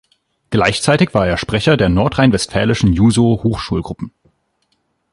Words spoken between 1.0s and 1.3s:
war